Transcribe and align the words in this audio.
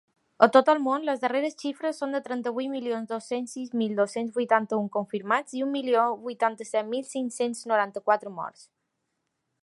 A 0.43 0.45
tot 0.53 0.69
el 0.71 0.79
món, 0.83 1.03
les 1.07 1.19
darreres 1.23 1.55
xifres 1.63 1.99
són 2.03 2.15
de 2.15 2.21
trenta-vuit 2.29 2.69
milions 2.75 3.11
dos-cents 3.11 3.53
sis 3.57 3.73
mil 3.81 3.93
dos-cents 3.99 4.33
vuitanta-un 4.37 4.87
confirmats 4.95 5.57
i 5.59 5.61
un 5.65 5.71
milió 5.75 6.05
vuitanta-set 6.23 6.89
mil 6.95 7.05
cinc-cents 7.11 7.61
noranta-quatre 7.73 8.33
morts. 8.39 8.65